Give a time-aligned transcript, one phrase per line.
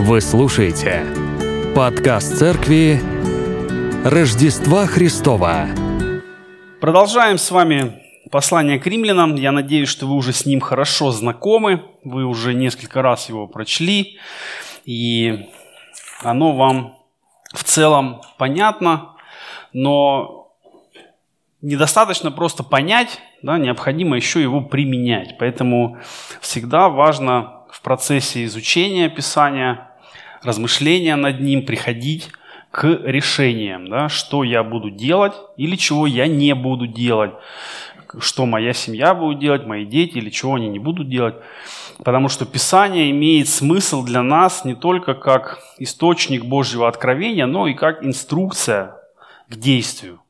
[0.00, 1.04] Вы слушаете
[1.74, 3.00] подкаст церкви
[4.04, 5.66] Рождества Христова.
[6.80, 8.00] Продолжаем с вами
[8.30, 9.34] послание к римлянам.
[9.34, 11.82] Я надеюсь, что вы уже с ним хорошо знакомы.
[12.04, 14.20] Вы уже несколько раз его прочли.
[14.84, 15.48] И
[16.22, 16.96] оно вам
[17.52, 19.16] в целом понятно.
[19.72, 20.52] Но
[21.60, 25.38] недостаточно просто понять, да, необходимо еще его применять.
[25.38, 25.98] Поэтому
[26.40, 29.87] всегда важно в процессе изучения Писания
[30.42, 32.30] размышления над ним, приходить
[32.70, 37.32] к решениям, да, что я буду делать или чего я не буду делать,
[38.18, 41.36] что моя семья будет делать, мои дети или чего они не будут делать.
[42.04, 47.74] Потому что Писание имеет смысл для нас не только как источник Божьего откровения, но и
[47.74, 48.96] как инструкция
[49.48, 50.20] к действию.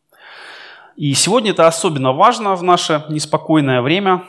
[0.97, 4.25] И сегодня это особенно важно в наше неспокойное время.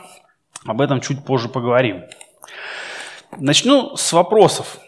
[0.66, 2.03] Об этом чуть позже поговорим.
[3.38, 4.80] Начну с вопросов.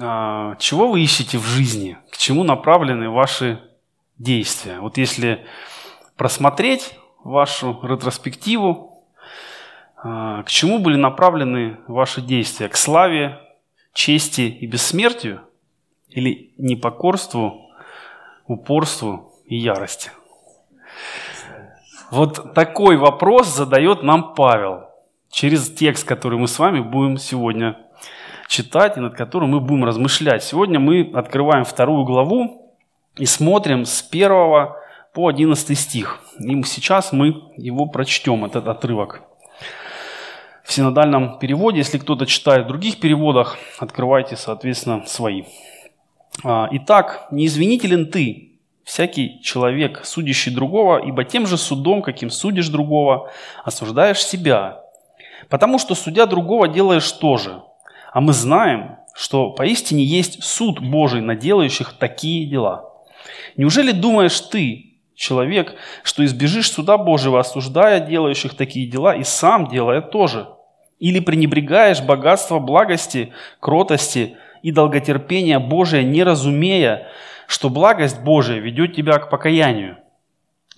[0.00, 3.60] А, чего вы ищете в жизни, к чему направлены ваши
[4.18, 4.80] действия.
[4.80, 5.46] Вот если
[6.16, 6.94] просмотреть
[7.24, 9.04] вашу ретроспективу,
[9.96, 12.68] а, к чему были направлены ваши действия?
[12.68, 13.40] К славе,
[13.92, 15.42] чести и бессмертию?
[16.08, 17.70] Или непокорству,
[18.46, 20.10] упорству и ярости?
[22.10, 24.88] Вот такой вопрос задает нам Павел
[25.30, 27.85] через текст, который мы с вами будем сегодня
[28.48, 30.42] читать и над которым мы будем размышлять.
[30.42, 32.74] Сегодня мы открываем вторую главу
[33.16, 34.30] и смотрим с 1
[35.12, 36.20] по 11 стих.
[36.38, 39.22] И сейчас мы его прочтем, этот отрывок.
[40.62, 45.44] В синодальном переводе, если кто-то читает в других переводах, открывайте, соответственно, свои.
[46.44, 52.68] А, Итак, не извинителен ты, всякий человек, судящий другого, ибо тем же судом, каким судишь
[52.68, 53.30] другого,
[53.64, 54.82] осуждаешь себя.
[55.48, 57.62] Потому что судя другого делаешь то же.
[58.16, 62.90] А мы знаем, что поистине есть суд Божий на делающих такие дела.
[63.58, 70.00] Неужели думаешь ты, человек, что избежишь суда Божьего, осуждая делающих такие дела и сам делая
[70.00, 70.48] тоже?
[70.98, 77.08] Или пренебрегаешь богатство благости, кротости и долготерпения Божия, не разумея,
[77.46, 79.98] что благость Божия ведет тебя к покаянию?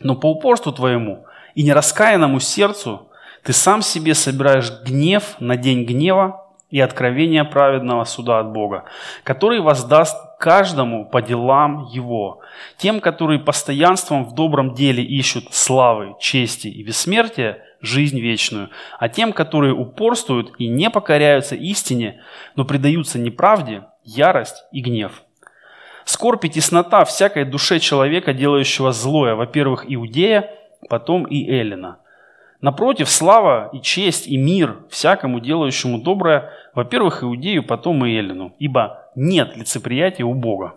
[0.00, 3.10] Но по упорству твоему и нераскаянному сердцу
[3.44, 8.84] ты сам себе собираешь гнев на день гнева и откровение праведного суда от Бога,
[9.24, 12.40] который воздаст каждому по делам его,
[12.76, 19.32] тем, которые постоянством в добром деле ищут славы, чести и бессмертия, жизнь вечную, а тем,
[19.32, 22.20] которые упорствуют и не покоряются истине,
[22.54, 25.22] но предаются неправде, ярость и гнев.
[26.04, 30.50] Скорбь и теснота всякой душе человека, делающего злое, во-первых, Иудея,
[30.88, 31.98] потом и Эллина–
[32.60, 39.10] Напротив, слава и честь и мир всякому делающему доброе, во-первых, Иудею, потом и Эллину, ибо
[39.14, 40.74] нет лицеприятия у Бога.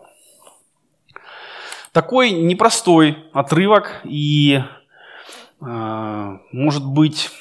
[1.92, 4.62] Такой непростой отрывок, и,
[5.60, 7.32] э, может быть,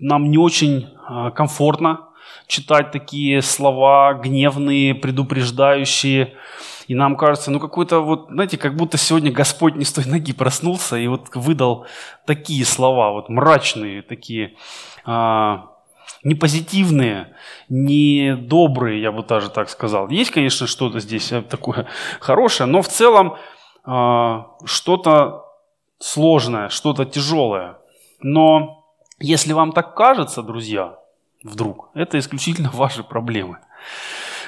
[0.00, 2.08] нам не очень э, комфортно
[2.48, 6.34] читать такие слова гневные, предупреждающие,
[6.90, 10.32] и нам кажется, ну какой-то вот, знаете, как будто сегодня Господь не с той ноги
[10.32, 11.86] проснулся и вот выдал
[12.26, 14.56] такие слова, вот мрачные такие,
[15.04, 15.70] а,
[16.24, 17.36] не позитивные,
[17.68, 20.08] не добрые, я бы даже так сказал.
[20.08, 21.86] Есть, конечно, что-то здесь э, такое
[22.20, 23.36] хорошее, но в целом
[23.84, 25.44] а, что-то
[26.00, 27.78] сложное, что-то тяжелое.
[28.20, 28.84] Но
[29.20, 30.98] если вам так кажется, друзья,
[31.44, 33.58] вдруг, это исключительно ваши проблемы.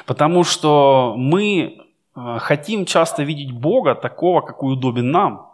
[0.07, 1.79] Потому что мы
[2.15, 5.51] хотим часто видеть Бога такого, какой удобен нам.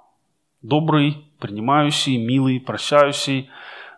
[0.63, 3.49] Добрый, принимающий, милый, прощающий,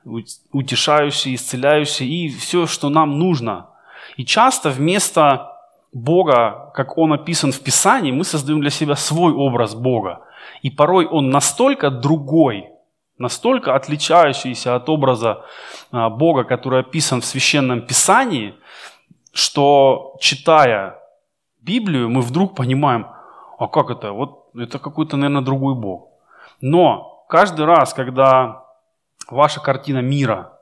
[0.05, 3.69] утешающий, исцеляющий и все, что нам нужно.
[4.17, 5.57] И часто вместо
[5.93, 10.21] Бога, как Он описан в Писании, мы создаем для себя свой образ Бога.
[10.63, 12.69] И порой он настолько другой,
[13.19, 15.45] настолько отличающийся от образа
[15.91, 18.55] а, Бога, который описан в Священном Писании,
[19.33, 21.00] что читая
[21.63, 23.07] Библию, мы вдруг понимаем,
[23.59, 24.13] а как это?
[24.13, 26.09] Вот это какой-то, наверное, другой Бог.
[26.61, 28.65] Но каждый раз, когда
[29.29, 30.59] ваша картина мира,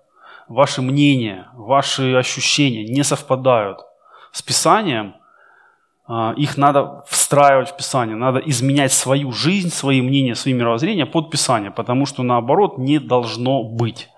[0.49, 3.81] ваши мнения, ваши ощущения не совпадают
[4.33, 5.15] с Писанием,
[6.07, 11.31] а, их надо встраивать в Писание, надо изменять свою жизнь, свои мнения, свои мировоззрения под
[11.31, 14.09] Писание, потому что наоборот не должно быть.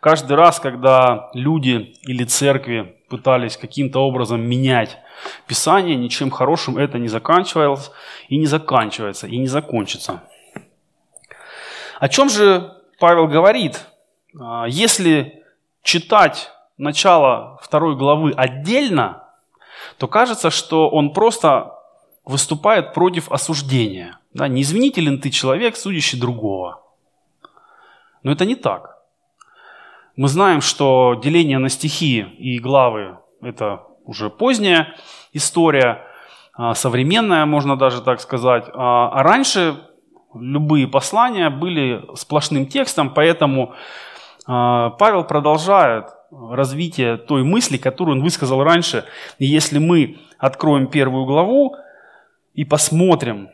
[0.00, 4.98] Каждый раз, когда люди или церкви пытались каким-то образом менять
[5.46, 7.90] Писание, ничем хорошим это не заканчивалось
[8.28, 10.22] и не заканчивается, и не закончится.
[11.98, 13.86] О чем же Павел говорит?
[14.38, 15.44] А, если
[15.82, 19.24] читать начало второй главы отдельно,
[19.98, 21.74] то кажется, что он просто
[22.24, 24.18] выступает против осуждения.
[24.32, 26.82] Да, не извинителен ты человек, судящий другого.
[28.22, 28.99] Но это не так.
[30.20, 34.94] Мы знаем, что деление на стихи и главы– это уже поздняя
[35.32, 36.02] история,
[36.52, 38.66] а, современная, можно даже так сказать.
[38.74, 39.76] А, а раньше
[40.34, 43.72] любые послания были сплошным текстом, поэтому
[44.46, 49.06] а, Павел продолжает развитие той мысли, которую он высказал раньше.
[49.38, 51.76] И если мы откроем первую главу
[52.52, 53.48] и посмотрим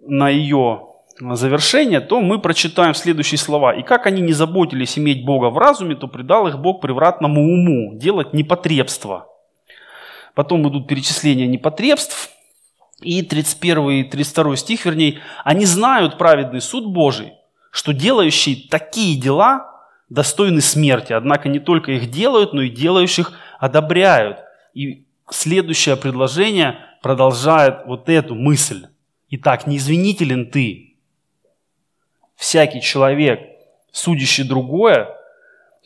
[0.00, 3.74] на ее завершение, то мы прочитаем следующие слова.
[3.74, 7.94] «И как они не заботились иметь Бога в разуме, то предал их Бог превратному уму,
[7.94, 9.26] делать непотребство».
[10.34, 12.30] Потом идут перечисления непотребств,
[13.02, 17.34] и 31 и 32 стих, вернее, «Они знают праведный суд Божий,
[17.70, 24.38] что делающие такие дела достойны смерти, однако не только их делают, но и делающих одобряют».
[24.74, 28.86] И следующее предложение продолжает вот эту мысль.
[29.30, 30.91] Итак, не извинителен ты.
[32.42, 33.40] Всякий человек,
[33.92, 35.16] судящий другое,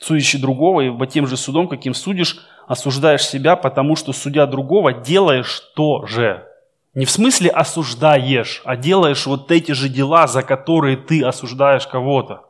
[0.01, 5.61] судящий другого, и тем же судом, каким судишь, осуждаешь себя, потому что, судя другого, делаешь
[5.75, 6.47] то же.
[6.95, 12.47] Не в смысле осуждаешь, а делаешь вот эти же дела, за которые ты осуждаешь кого-то.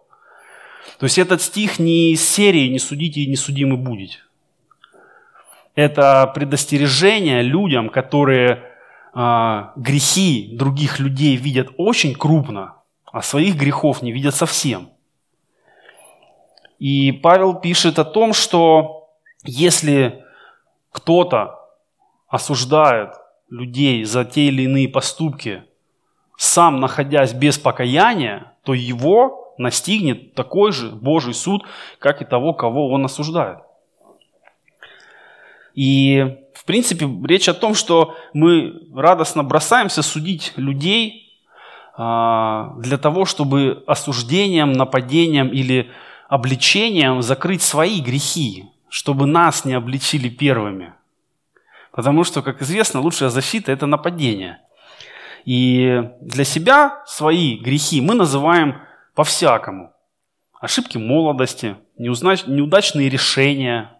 [1.00, 4.18] То есть этот стих не из серии «Не судите и не судимы будете».
[5.74, 8.62] Это предостережение людям, которые
[9.16, 12.75] э, грехи других людей видят очень крупно,
[13.16, 14.90] а своих грехов не видят совсем.
[16.78, 19.08] И Павел пишет о том, что
[19.42, 20.22] если
[20.92, 21.58] кто-то
[22.28, 23.14] осуждает
[23.48, 25.62] людей за те или иные поступки,
[26.36, 31.64] сам находясь без покаяния, то его настигнет такой же Божий суд,
[31.98, 33.60] как и того, кого он осуждает.
[35.72, 41.25] И, в принципе, речь о том, что мы радостно бросаемся судить людей
[41.96, 45.90] для того, чтобы осуждением, нападением или
[46.28, 50.92] обличением закрыть свои грехи, чтобы нас не обличили первыми.
[51.92, 54.58] Потому что, как известно, лучшая защита– это нападение.
[55.46, 58.82] И для себя свои грехи мы называем
[59.14, 59.92] по-всякому.
[60.60, 63.92] Ошибки молодости, неудачные решения.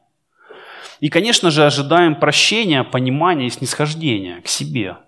[1.00, 4.99] И, конечно же, ожидаем прощения, понимания и снисхождения к себе.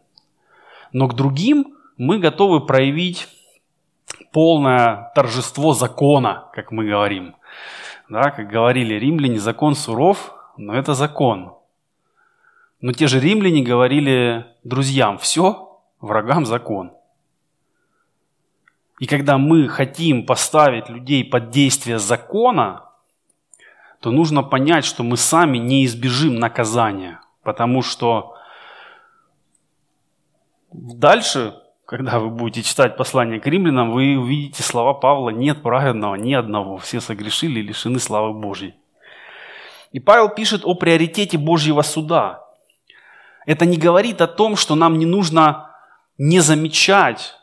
[0.93, 3.29] Но к другим мы готовы проявить
[4.33, 7.37] полное торжество закона, как мы говорим.
[8.09, 11.55] Да, как говорили римляне, закон суров, но это закон.
[12.81, 16.93] Но те же римляне говорили друзьям, все, врагам закон.
[19.01, 22.85] И когда мы хотим поставить людей под действие закона,
[24.01, 27.21] то нужно понять, что мы сами не избежим наказания.
[27.43, 28.37] Потому что
[30.73, 36.35] дальше, когда вы будете читать послание к римлянам, вы увидите слова Павла «нет праведного ни
[36.35, 38.75] одного, все согрешили и лишены славы Божьей».
[39.93, 42.45] И Павел пишет о приоритете Божьего суда.
[43.47, 45.71] Это не говорит о том, что нам не нужно
[46.19, 47.37] не замечать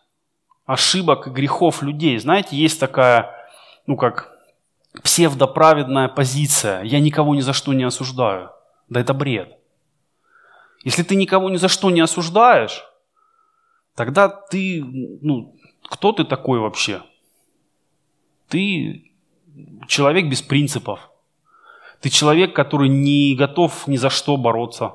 [0.68, 2.20] ошибок и грехов людей.
[2.20, 3.32] Знаете, есть такая,
[3.88, 4.32] ну как,
[5.02, 6.84] псевдоправедная позиция.
[6.84, 8.52] Я никого ни за что не осуждаю.
[8.90, 9.58] Да это бред.
[10.84, 12.84] Если ты никого ни за что не осуждаешь,
[13.96, 14.84] тогда ты,
[15.22, 17.02] ну, кто ты такой вообще?
[18.48, 19.12] Ты
[19.88, 21.10] человек без принципов.
[22.02, 24.94] Ты человек, который не готов ни за что бороться.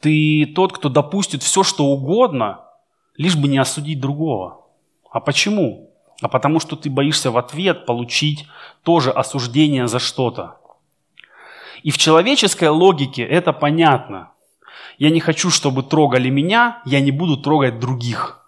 [0.00, 2.64] Ты тот, кто допустит все, что угодно,
[3.16, 4.66] лишь бы не осудить другого.
[5.10, 5.90] А почему?
[6.22, 8.46] А потому что ты боишься в ответ получить
[8.82, 10.56] тоже осуждение за что-то.
[11.82, 14.31] И в человеческой логике это понятно.
[15.02, 18.38] Я не хочу, чтобы трогали меня, я не буду трогать других.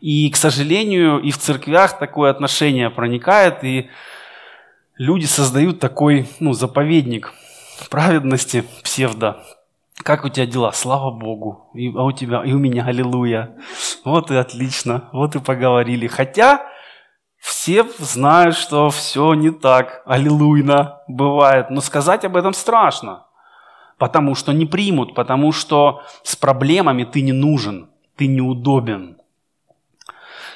[0.00, 3.88] И, к сожалению, и в церквях такое отношение проникает, и
[4.96, 7.32] люди создают такой ну, заповедник
[7.90, 9.40] праведности, псевдо
[10.02, 10.72] как у тебя дела?
[10.72, 11.70] Слава Богу.
[11.74, 13.56] И, а у тебя, и у меня, аллилуйя.
[14.04, 16.08] Вот и отлично, вот и поговорили.
[16.08, 16.66] Хотя
[17.38, 21.70] все знают, что все не так, аллилуйно бывает.
[21.70, 23.25] Но сказать об этом страшно,
[23.98, 29.16] потому что не примут, потому что с проблемами ты не нужен, ты неудобен.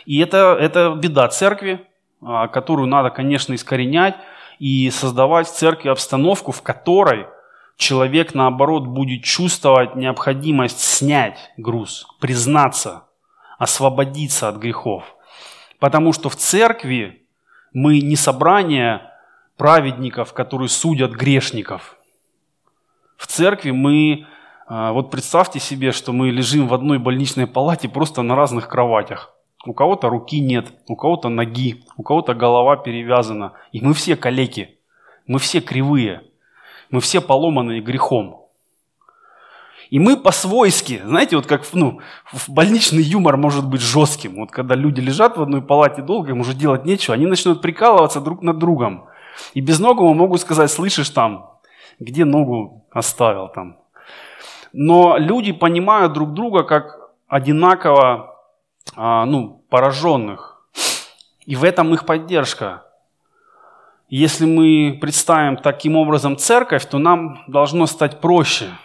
[0.07, 1.87] И это, это беда церкви,
[2.23, 4.17] а, которую надо, конечно, искоренять
[4.59, 7.27] и создавать в церкви обстановку, в которой–
[7.81, 13.05] человек, наоборот, будет чувствовать необходимость снять груз, признаться,
[13.59, 15.17] освободиться от грехов.
[15.81, 17.27] Потому что в церкви
[17.73, 19.11] мы не собрание
[19.57, 21.97] праведников, которые судят грешников.
[23.21, 24.27] В церкви мы,
[24.67, 29.35] а, вот представьте себе, что мы лежим в одной больничной палате просто на разных кроватях.
[29.67, 33.53] У кого-то руки нет, у кого-то ноги, у кого-то голова перевязана.
[33.73, 34.79] И мы все калеки,
[35.27, 36.23] мы все кривые,
[36.91, 38.47] мы все поломанные грехом.
[39.91, 42.01] И мы по-свойски, знаете, вот как ну,
[42.49, 44.37] больничный юмор может быть жестким.
[44.37, 48.23] Вот когда люди лежат в одной палате долго, им уже делать нечего, они начнут прикалываться
[48.23, 49.09] друг над другом.
[49.53, 51.60] И без безногому могут сказать, слышишь там,
[51.99, 53.79] где ногу оставил там.
[54.73, 58.37] Но люди понимают друг друга как одинаково
[58.97, 60.63] а, ну, пораженных.
[61.47, 62.85] И в этом их поддержка.
[64.09, 68.69] Если мы представим таким образом церковь, то нам должно стать проще–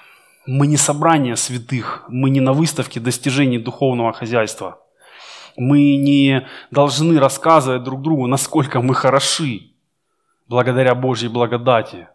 [0.45, 4.79] мы не собрание святых, мы не на выставке достижений духовного хозяйства.
[5.57, 9.71] Мы не должны рассказывать друг другу, насколько мы хороши
[10.47, 12.07] благодаря Божьей благодати.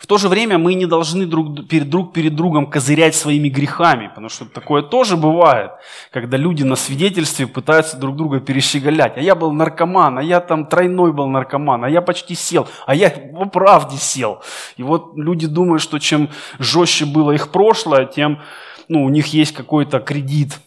[0.00, 4.08] В то же время мы не должны друг перед, друг перед другом козырять своими грехами,
[4.08, 5.72] потому что такое тоже бывает,
[6.10, 9.18] когда люди на свидетельстве пытаются друг друга перещеголять.
[9.18, 12.94] А я был наркоман, а я там тройной был наркоман, а я почти сел, а
[12.94, 14.42] я по правде сел.
[14.78, 18.40] И вот люди думают, что чем жестче было их прошлое, тем
[18.88, 20.60] ну, у них есть какой-то кредит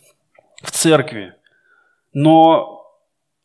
[0.62, 1.34] в церкви.
[2.14, 2.86] Но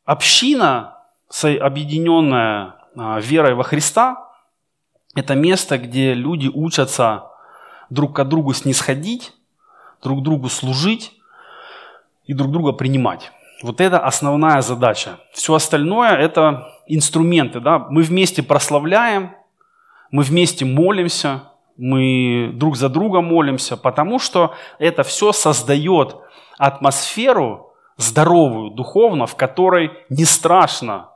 [0.05, 0.99] община,
[1.43, 4.28] объединенная а, верой во Христа,
[5.19, 7.25] это место, где люди учатся
[7.91, 9.33] друг к другу снисходить,
[10.03, 11.13] друг другу служить
[12.27, 13.33] и друг друга принимать.
[13.63, 15.19] Вот это основная задача.
[15.33, 17.61] Все остальное– это инструменты.
[17.61, 17.79] Да?
[17.79, 19.35] Мы вместе прославляем,
[20.13, 21.43] мы вместе молимся,
[21.77, 26.17] мы друг за друга молимся, потому что это все создает
[26.59, 31.11] атмосферу здоровую, духовно, в которой не страшно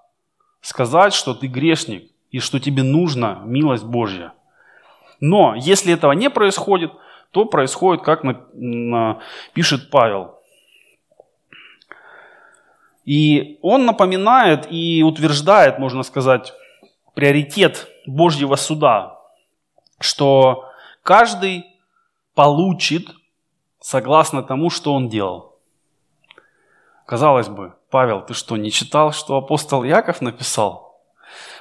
[0.60, 4.32] сказать, что ты грешник, и что тебе нужна милость Божья.
[5.20, 6.90] Но если этого не происходит,
[7.30, 8.22] то происходит, как
[9.52, 10.38] пишет Павел.
[13.04, 16.52] И он напоминает и утверждает, можно сказать,
[17.14, 19.20] приоритет Божьего суда,
[20.00, 20.68] что
[21.02, 21.66] каждый
[22.34, 23.08] получит
[23.80, 25.56] согласно тому, что он делал.
[27.06, 30.91] Казалось бы, Павел, ты что, не читал, что апостол Яков написал?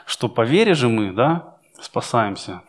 [0.06, 2.62] Что по вере же мы, да, спасаемся.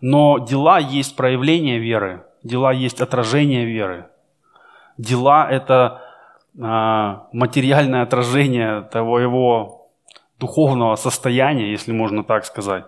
[0.00, 4.08] Но дела есть проявление веры, дела есть отражение веры.
[4.96, 6.02] Дела– это
[6.58, 9.80] а, материальное отражение твоего
[10.38, 12.84] духовного состояния, если можно так сказать.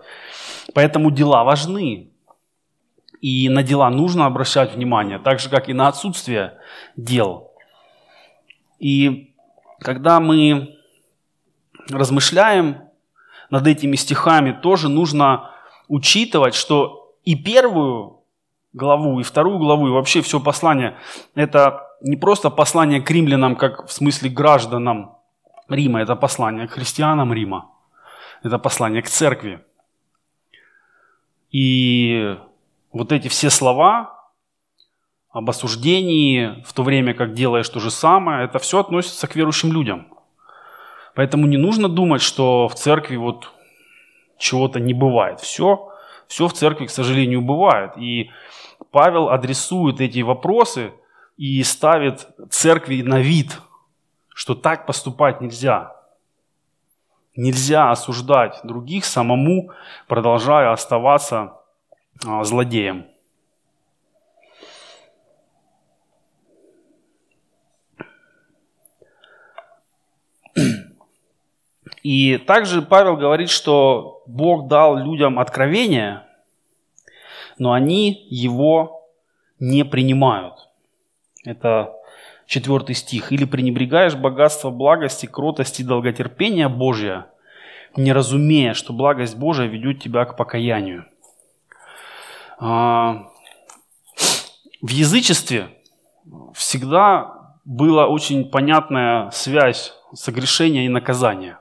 [0.73, 2.09] Поэтому дела важны.
[3.21, 6.57] И на дела нужно обращать внимание, так же, как и на отсутствие
[6.97, 7.53] дел.
[8.79, 9.33] И
[9.79, 10.77] когда мы
[11.89, 12.82] размышляем
[13.49, 15.51] над этими стихами, тоже нужно
[15.87, 18.19] учитывать, что и первую
[18.73, 20.97] главу, и вторую главу, и вообще все послание,
[21.35, 25.15] это не просто послание к римлянам, как в смысле гражданам
[25.69, 27.69] Рима, это послание к христианам Рима,
[28.43, 29.63] это послание к церкви.
[31.51, 32.35] И
[32.91, 34.29] вот эти все слова
[35.29, 39.71] об осуждении, в то время как делаешь то же самое, это все относится к верующим
[39.71, 40.07] людям.
[41.15, 43.51] Поэтому не нужно думать, что в церкви вот
[44.37, 45.39] чего-то не бывает.
[45.39, 45.89] Все,
[46.27, 47.91] все в церкви, к сожалению, бывает.
[47.97, 48.31] И
[48.91, 50.91] Павел адресует эти вопросы
[51.37, 53.59] и ставит церкви на вид,
[54.29, 55.95] что так поступать нельзя.
[57.35, 59.71] Нельзя осуждать других самому,
[60.07, 61.53] продолжая оставаться
[62.25, 63.07] а, злодеем.
[72.03, 76.23] И также Павел говорит, что Бог дал людям откровение,
[77.57, 79.09] но они его
[79.59, 80.69] не принимают.
[81.45, 81.93] Это
[82.45, 83.31] четвертый стих.
[83.31, 87.27] «Или пренебрегаешь богатство благости, кротости и долготерпения Божия,
[87.95, 91.05] не разумея, что благость Божия ведет тебя к покаянию».
[92.59, 93.29] А,
[94.81, 95.69] в язычестве
[96.53, 101.59] всегда была очень понятная связь согрешения и наказания.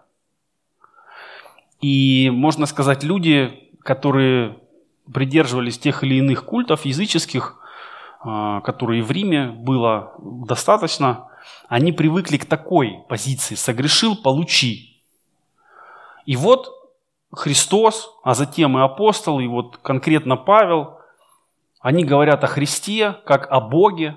[1.82, 4.58] И, можно сказать, люди, которые
[5.12, 7.58] придерживались тех или иных культов языческих,
[8.20, 11.28] а, которые в Риме было достаточно,
[11.68, 15.02] они привыкли к такой позиции «согрешил, получи».
[16.24, 16.70] И вот
[17.32, 21.00] Христос, а затем и апостолы, и вот конкретно Павел,
[21.80, 24.16] они говорят о Христе как о Боге,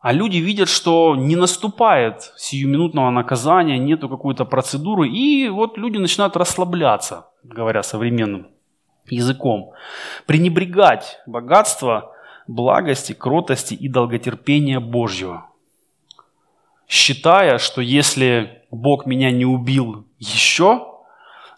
[0.00, 6.36] а люди видят, что не наступает сиюминутного наказания, нету какой-то процедуры, и вот люди начинают
[6.36, 8.48] расслабляться, говоря современным
[9.08, 9.72] языком.
[10.26, 12.12] Пренебрегать богатство
[12.46, 15.46] благости, кротости и долготерпения Божьего.
[16.88, 20.86] Считая, что если Бог меня не убил еще,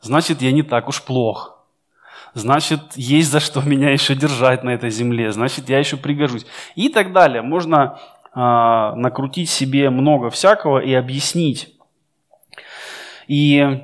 [0.00, 1.58] значит я не так уж плох.
[2.34, 5.32] Значит, есть за что меня еще держать на этой земле.
[5.32, 6.46] Значит, я еще пригожусь.
[6.76, 7.42] И так далее.
[7.42, 7.98] Можно
[8.40, 11.74] накрутить себе много всякого и объяснить.
[13.26, 13.82] И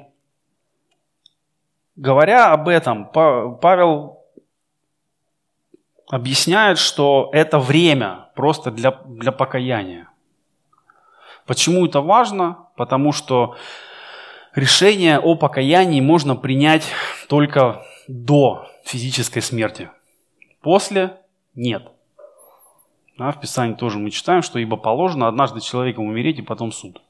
[1.97, 4.21] говоря об этом, Павел
[6.09, 10.09] объясняет, что это время просто для, для покаяния.
[11.47, 12.69] Почему это важно?
[12.77, 13.57] Потому что
[14.55, 16.87] решение о покаянии можно принять
[17.29, 19.91] только до физической смерти.
[20.61, 21.17] После–
[21.57, 21.94] нет.
[23.19, 27.01] Да, в Писании тоже мы читаем, что ибо положено однажды человеком умереть и потом суд.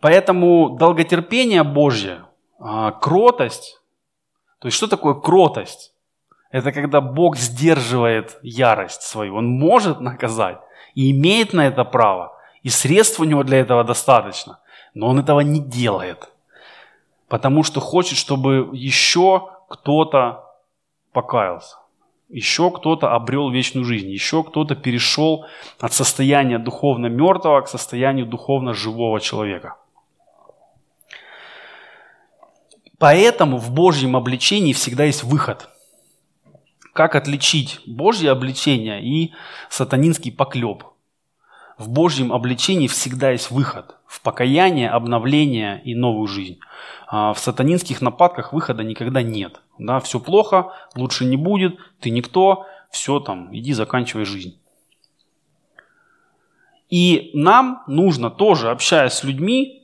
[0.00, 2.24] Поэтому долготерпение Божье,
[2.58, 3.80] а, кротость,
[4.58, 5.92] то есть что такое кротость?
[6.50, 9.36] Это когда Бог сдерживает ярость свою.
[9.36, 10.58] Он может наказать
[10.94, 12.32] и имеет на это право.
[12.62, 14.58] И средств у него для этого достаточно.
[14.94, 16.30] Но он этого не делает.
[17.28, 20.44] Потому что хочет, чтобы еще кто-то
[21.12, 21.76] покаялся.
[22.28, 24.10] Еще кто-то обрел вечную жизнь.
[24.10, 25.46] Еще кто-то перешел
[25.80, 29.76] от состояния духовно мертвого к состоянию духовно живого человека.
[32.98, 35.70] Поэтому в Божьем обличении всегда есть выход–
[36.98, 39.32] как отличить Божье обличение и
[39.70, 40.82] сатанинский поклеп?
[41.78, 43.96] В Божьем обличении всегда есть выход.
[44.06, 46.58] В покаяние, обновление и новую жизнь.
[47.06, 49.60] А в сатанинских нападках выхода никогда нет.
[49.78, 54.60] Да, все плохо, лучше не будет, ты никто, все там, иди заканчивай жизнь.
[56.90, 59.77] И нам нужно тоже, общаясь с людьми,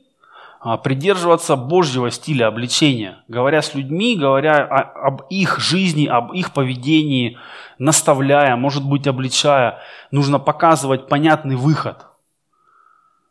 [0.77, 7.37] придерживаться Божьего стиля обличения, говоря с людьми, говоря об их жизни, об их поведении,
[7.77, 9.77] наставляя, может быть, обличая,
[10.09, 12.07] нужно показывать понятный выход.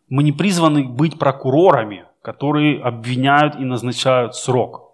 [0.09, 4.93] Мы не призваны быть прокурорами, которые обвиняют и назначают срок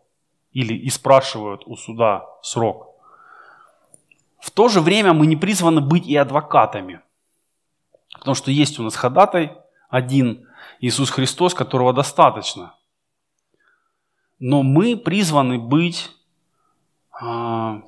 [0.53, 2.95] или и спрашивают у суда срок.
[4.41, 7.01] В то же время мы не призваны быть и адвокатами,
[8.19, 9.59] потому что есть у нас ходатай
[9.91, 10.47] один–
[10.79, 12.75] Иисус Христос, которого достаточно.
[14.39, 16.11] Но мы призваны быть
[17.21, 17.25] э,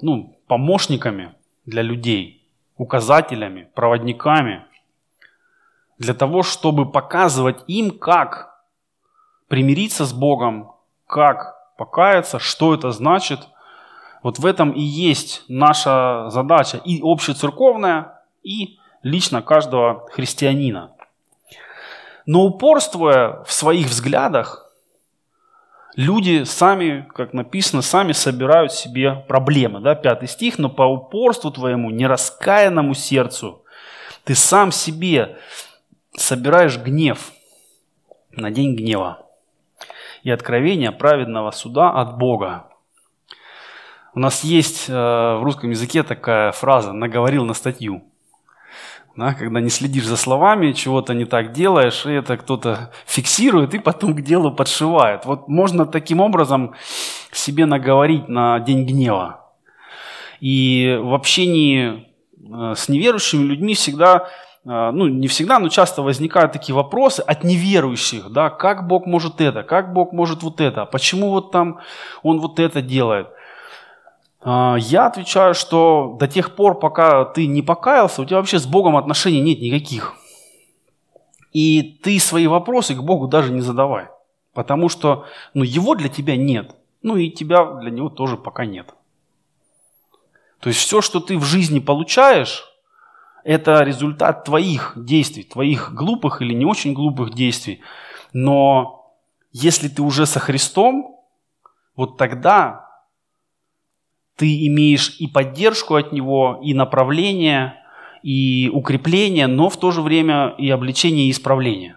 [0.02, 4.66] ну, помощниками для людей, указателями, проводниками,
[5.98, 8.64] для того, чтобы показывать им, как
[9.48, 10.72] примириться с Богом,
[11.06, 13.40] как покаяться, что это значит.
[14.22, 20.91] Вот в этом и есть наша задача и общецерковная, и лично каждого христианина.
[22.26, 24.70] Но упорствуя в своих взглядах,
[25.96, 29.80] люди сами, как написано, сами собирают себе проблемы.
[29.80, 29.94] Да?
[29.94, 33.64] Пятый стих, но по упорству твоему, нераскаянному сердцу,
[34.24, 35.36] ты сам себе
[36.16, 37.32] собираешь гнев
[38.30, 39.26] на день гнева
[40.22, 42.68] и откровение праведного суда от Бога.
[44.14, 48.04] У нас есть э, в русском языке такая фраза «наговорил на статью»
[49.16, 53.78] да, когда не следишь за словами, чего-то не так делаешь, и это кто-то фиксирует и
[53.78, 55.26] потом к делу подшивает.
[55.26, 56.74] Вот можно таким образом
[57.30, 59.40] себе наговорить на день гнева.
[60.40, 64.28] И в общении э, с неверующими людьми всегда,
[64.64, 69.40] э, ну не всегда, но часто возникают такие вопросы от неверующих, да, как Бог может
[69.40, 71.80] это, как Бог может вот это, почему вот там
[72.22, 73.28] Он вот это делает–
[74.44, 78.96] я отвечаю, что до тех пор, пока ты не покаялся, у тебя вообще с Богом
[78.96, 80.14] отношений нет никаких.
[81.52, 84.08] И ты свои вопросы к Богу даже не задавай.
[84.52, 86.74] Потому что ну, его для тебя нет.
[87.02, 88.94] Ну и тебя для него тоже пока нет.
[90.60, 92.64] То есть все, что ты в жизни получаешь,
[93.44, 97.80] это результат твоих действий, твоих глупых или не очень глупых действий.
[98.32, 99.12] Но
[99.50, 101.18] если ты уже со Христом,
[101.96, 102.91] вот тогда
[104.36, 107.74] ты имеешь и поддержку от него, и направление,
[108.22, 111.96] и укрепление, но в то же время и обличение, и исправление.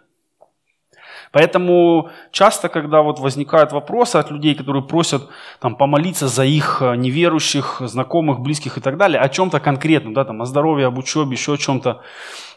[1.35, 5.27] Поэтому часто, когда вот возникают вопросы от людей, которые просят
[5.59, 10.23] там, помолиться за их э, неверующих, знакомых, близких и так далее, о чем-то конкретном, да,
[10.23, 12.01] там, о здоровье, об учебе, еще о чем-то,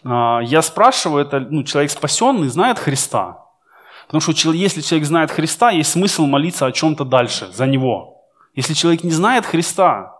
[0.05, 3.47] а, я спрашиваю, это ну, человек спасенный, знает Христа.
[4.07, 8.17] Потому что если человек знает Христа, есть смысл молиться о чем-то дальше, за него.
[8.59, 10.16] Если человек не знает Христа,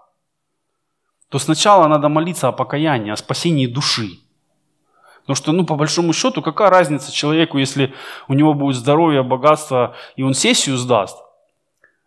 [1.29, 4.21] то сначала надо молиться о покаянии, о спасении души.
[5.23, 7.93] Потому что, ну, по большому счету, какая разница человеку, если
[8.29, 11.19] у него будет здоровье, богатство, и он сессию сдаст?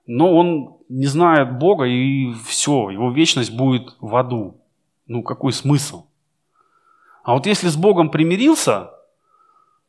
[0.08, 4.58] но он не знает Бога, и все, его вечность будет в аду.
[5.08, 6.06] Ну, какой смысл?
[7.24, 8.91] А вот если с Богом примирился,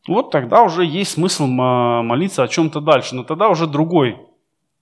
[0.06, 3.14] вот тогда уже есть смысл молиться о чем-то дальше.
[3.14, 4.18] Но тогда уже другой,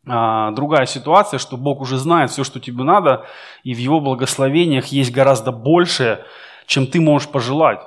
[0.06, 3.26] а, другая ситуация, что Бог уже знает все, что тебе надо,
[3.64, 6.24] и в Его благословениях есть гораздо больше,
[6.66, 7.80] чем ты можешь пожелать.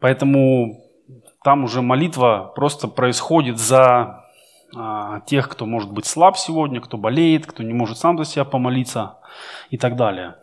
[0.00, 0.80] Поэтому
[1.42, 4.24] там уже молитва просто происходит за
[4.76, 8.44] а, тех, кто может быть слаб сегодня, кто болеет, кто не может сам за себя
[8.44, 9.18] помолиться
[9.70, 10.36] и так далее.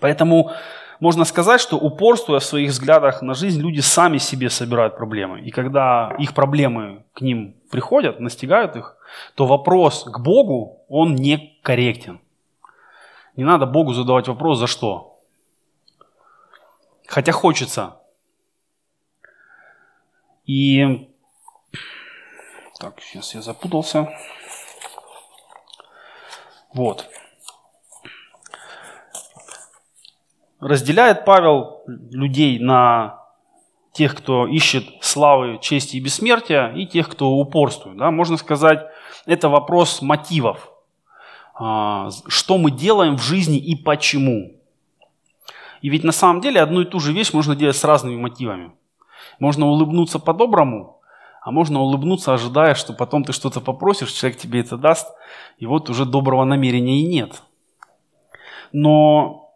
[0.00, 0.52] Поэтому
[0.98, 5.40] можно сказать, что упорствуя в своих взглядах на жизнь, люди сами себе собирают проблемы.
[5.40, 8.95] И когда их проблемы к ним приходят, настигают их,
[9.34, 12.20] то вопрос к Богу, он не корректен.
[13.36, 15.20] Не надо Богу задавать вопрос, за что.
[17.06, 18.00] Хотя хочется.
[20.44, 21.10] И...
[22.78, 24.08] Так, сейчас я запутался.
[26.72, 27.08] Вот.
[30.60, 33.20] разделяет Павел людей на
[33.92, 37.96] тех, кто ищет славы, чести и бессмертия, и тех, кто упорствует.
[37.96, 38.10] Да?
[38.10, 38.86] Можно сказать,
[39.26, 40.70] это вопрос мотивов.
[41.58, 44.52] А, что мы делаем в жизни и почему.
[45.80, 48.72] И ведь на самом деле одну и ту же вещь можно делать с разными мотивами.
[49.38, 51.00] Можно улыбнуться по-доброму,
[51.42, 55.06] а можно улыбнуться, ожидая, что потом ты что-то попросишь, человек тебе это даст,
[55.58, 57.42] и вот уже доброго намерения и нет.
[58.72, 59.50] Но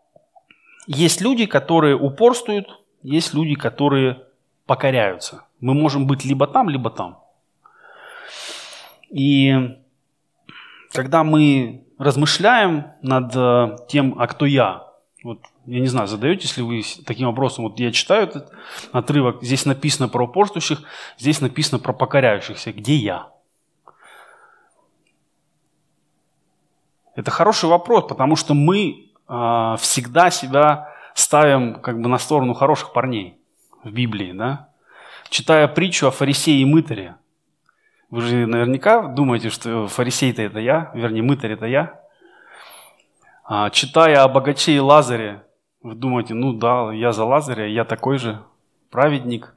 [0.87, 4.23] есть люди, которые упорствуют, есть люди, которые
[4.67, 5.45] покоряются.
[5.61, 7.19] Мы можем быть либо там, либо там.
[9.11, 9.79] И
[10.93, 14.87] когда мы размышляем над э, тем, а кто я,
[15.23, 18.51] вот, я не знаю, задаетесь ли вы таким вопросом, вот я читаю этот
[18.93, 20.83] отрывок, здесь написано про упорствующих,
[21.19, 23.29] здесь написано про покоряющихся, где я?
[27.15, 32.93] Это хороший вопрос, потому что мы а, всегда себя ставим как бы на сторону хороших
[32.93, 33.39] парней
[33.85, 34.71] в Библии, да?
[35.29, 37.17] Читая притчу о фарисее и мытаре,
[38.11, 42.01] вы же наверняка думаете, что фарисей-то это я, вернее, мытарь это я.
[43.45, 45.45] А, читая о богаче и Лазаре,
[45.83, 48.43] вы думаете, ну да, я за Лазаря, я такой же
[48.91, 49.55] праведник.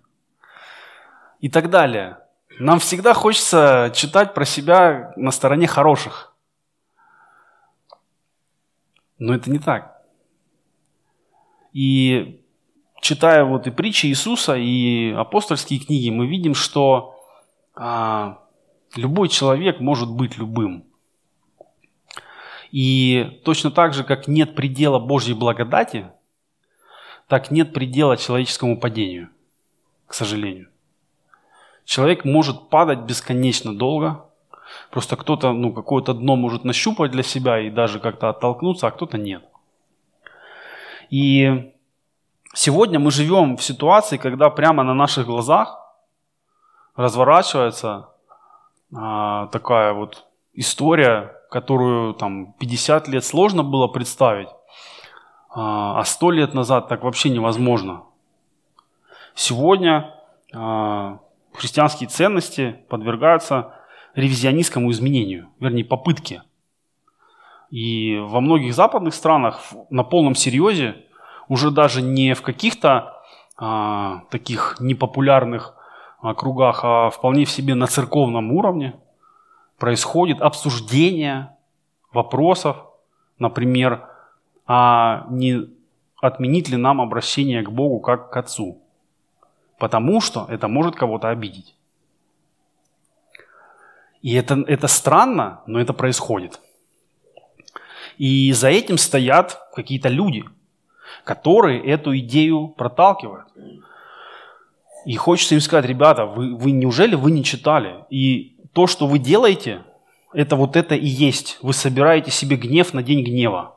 [1.39, 2.19] И так далее.
[2.59, 6.33] Нам всегда хочется читать про себя на стороне хороших.
[9.17, 10.01] Но это не так.
[11.73, 12.41] И
[13.01, 17.19] читая вот и притчи Иисуса, и апостольские книги, мы видим, что
[17.75, 18.42] а,
[18.95, 20.85] любой человек может быть любым.
[22.71, 26.11] И точно так же, как нет предела Божьей благодати,
[27.27, 29.29] так нет предела человеческому падению,
[30.07, 30.69] к сожалению.
[31.85, 34.25] Человек может падать бесконечно долго,
[34.89, 39.17] Просто кто-то, ну, какое-то дно может нащупать для себя и даже как-то оттолкнуться, а кто-то
[39.17, 39.43] нет.
[41.09, 41.73] И
[42.53, 45.79] сегодня мы живем в ситуации, когда прямо на наших глазах
[46.95, 48.09] разворачивается
[48.95, 54.49] а, такая вот история, которую там 50 лет сложно было представить,
[55.49, 58.03] а, а 100 лет назад так вообще невозможно.
[59.35, 60.13] Сегодня
[60.53, 61.19] а,
[61.53, 63.73] христианские ценности подвергаются
[64.15, 66.43] ревизионистскому изменению, вернее, попытке.
[67.71, 71.05] И во многих западных странах на полном серьезе
[71.47, 73.23] уже даже не в каких-то
[73.57, 75.82] а, таких непопулярных а,
[76.33, 78.95] кругах, а вполне в себе на церковном уровне
[79.77, 81.49] происходит обсуждение
[82.13, 82.77] вопросов,
[83.39, 84.07] например,
[84.65, 85.67] а не
[86.21, 88.77] отменить ли нам обращение к Богу как к Отцу.
[89.77, 91.75] Потому что это может кого-то обидеть.
[94.21, 96.61] И это, это странно, но это происходит.
[98.17, 100.45] И за этим стоят какие-то люди,
[101.25, 103.47] которые эту идею проталкивают.
[105.05, 108.05] И хочется им сказать, ребята, вы, вы неужели вы не читали?
[108.09, 109.83] И то, что вы делаете,
[110.33, 111.57] это вот это и есть.
[111.61, 113.75] Вы собираете себе гнев на день гнева.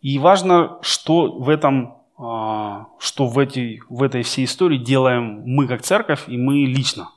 [0.00, 5.66] И важно, что в этом а, что в, этой, в этой всей истории делаем мы
[5.66, 7.10] как церковь и мы лично.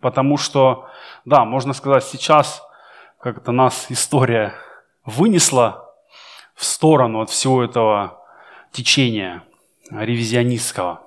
[0.00, 0.88] Потому что,
[1.26, 2.62] да, можно сказать, сейчас
[3.20, 4.54] как-то нас история
[5.04, 5.92] вынесла
[6.54, 8.25] в сторону от всего этого
[8.76, 9.42] течения
[9.90, 11.00] ревизионистского.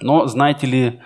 [0.00, 1.00] Но знаете ли,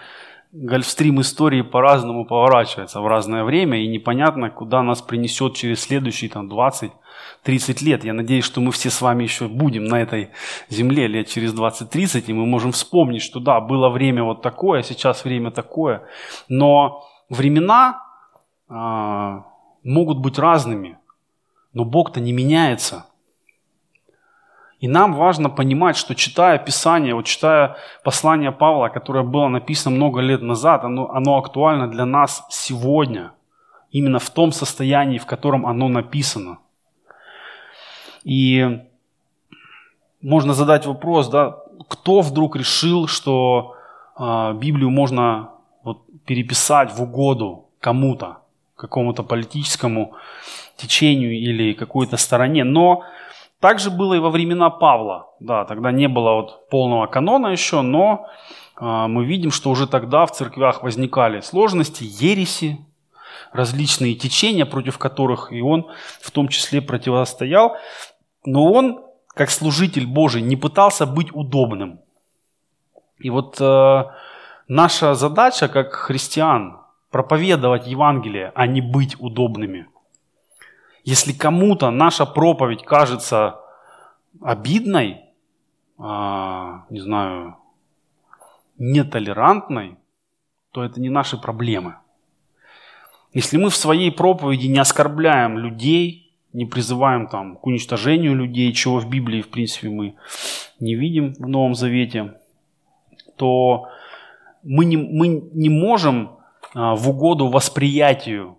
[0.53, 6.49] гольфстрим истории по-разному поворачивается в разное время, и непонятно, куда нас принесет через следующие там,
[6.49, 8.05] 20-30 лет.
[8.05, 10.31] Я надеюсь, что мы все с вами еще будем на этой
[10.69, 15.25] земле лет через 20-30, и мы можем вспомнить, что да, было время вот такое, сейчас
[15.25, 16.03] время такое.
[16.49, 18.03] Но времена
[18.69, 19.41] э,
[19.85, 20.99] могут быть разными,
[21.73, 23.07] но Бог-то не меняется–
[24.81, 30.21] и нам важно понимать, что читая Писание, вот читая послание Павла, которое было написано много
[30.21, 33.33] лет назад, оно, оно актуально для нас сегодня,
[33.91, 36.59] именно в том состоянии, в котором оно написано.
[38.25, 38.81] И
[40.23, 43.77] можно задать вопрос, да, кто вдруг решил, что
[44.19, 45.51] э, Библию можно
[45.85, 48.39] вот, переписать в угоду кому-то,
[48.77, 50.15] какому-то политическому
[50.77, 52.65] течению или какой-то стороне.
[52.65, 53.05] Но
[53.61, 55.29] так же было и во времена Павла.
[55.39, 58.27] Да, тогда не было вот полного канона еще, но
[58.81, 62.79] э, мы видим, что уже тогда в церквях возникали сложности, ереси,
[63.53, 65.87] различные течения, против которых и он
[66.21, 67.77] в том числе противостоял.
[68.47, 72.01] Но он, как служитель Божий, не пытался быть удобным.
[73.19, 74.05] И вот э,
[74.69, 76.79] наша задача, как христиан,
[77.11, 79.87] проповедовать Евангелие, а не быть удобными–
[81.05, 83.61] если кому-то наша проповедь кажется
[84.41, 85.23] обидной,
[85.99, 87.57] а, не знаю,
[88.79, 89.97] нетолерантной,
[90.73, 91.97] то это не наши проблемы.
[93.33, 98.99] Если мы в своей проповеди не оскорбляем людей, не призываем там, к уничтожению людей, чего
[98.99, 100.17] в Библии, в принципе, мы
[100.81, 102.35] не видим в Новом Завете,
[103.37, 103.89] то
[104.63, 106.39] мы не, мы не можем
[106.75, 108.59] а, в угоду восприятию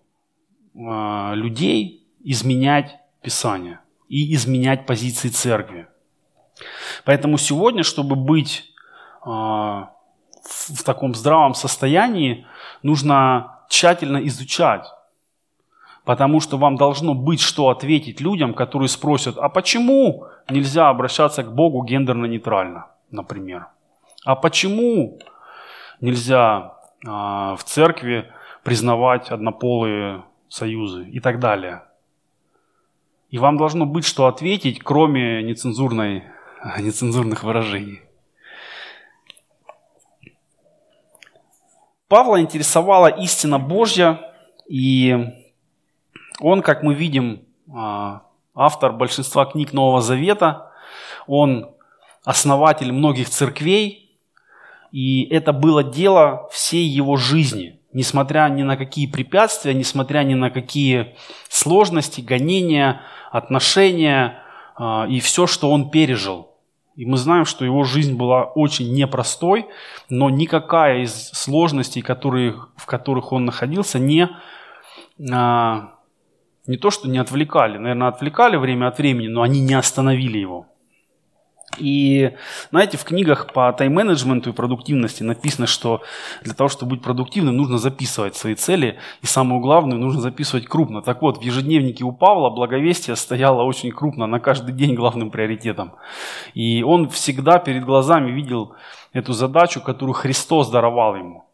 [0.76, 3.80] а, людей изменять Писание
[4.10, 5.88] и изменять позиции церкви.
[7.06, 8.74] Поэтому сегодня, чтобы быть
[9.26, 12.46] э, в таком здравом состоянии,
[12.84, 14.86] нужно тщательно изучать.
[16.04, 21.54] Потому что вам должно быть что ответить людям, которые спросят, а почему нельзя обращаться к
[21.54, 23.68] Богу гендерно-нейтрально, например?
[24.26, 25.20] А почему
[26.02, 26.74] нельзя
[27.06, 28.32] э, в церкви
[28.64, 31.84] признавать однополые союзы и так далее?
[33.32, 36.26] И вам должно быть что ответить, кроме нецензурной,
[36.80, 38.02] нецензурных выражений.
[42.10, 44.34] Павла интересовала истина Божья,
[44.68, 45.34] и
[46.42, 50.74] он, как мы видим, а, автор большинства книг Нового Завета,
[51.26, 51.72] он
[52.26, 54.12] основатель многих церквей,
[54.92, 60.50] и это было дело всей его жизни, несмотря ни на какие препятствия, несмотря ни на
[60.50, 61.16] какие
[61.50, 63.02] сложности, гонения,
[63.32, 64.44] отношения
[64.78, 66.52] э, и все, что он пережил.
[66.96, 69.68] И мы знаем, что его жизнь была очень непростой,
[70.10, 74.30] но никакая из сложностей, которые, в которых он находился, не,
[75.18, 75.82] э,
[76.68, 80.68] не то, что не отвлекали, наверное, отвлекали время от времени, но они не остановили его.
[81.78, 82.32] И,
[82.70, 86.02] знаете, в книгах по тайм-менеджменту и продуктивности написано, что
[86.44, 91.02] для того, чтобы быть продуктивным, нужно записывать свои цели, и самое главное, нужно записывать крупно.
[91.02, 95.94] Так вот, в ежедневнике у Павла благовестие стояло очень крупно, на каждый день главным приоритетом.
[96.54, 98.76] И он всегда перед глазами видел
[99.14, 101.46] эту задачу, которую Христос даровал ему.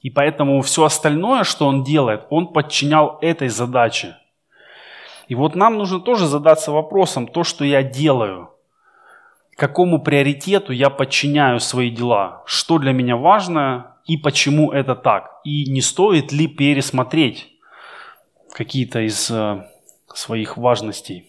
[0.00, 4.16] И поэтому все остальное, что он делает, он подчинял этой задаче.
[5.26, 8.50] И вот нам нужно тоже задаться вопросом, то, что я делаю–
[9.58, 15.40] какому приоритету я подчиняю свои дела, что для меня важно и почему это так.
[15.42, 17.48] И не стоит ли пересмотреть
[18.52, 19.68] какие-то из э,
[20.14, 21.28] своих важностей.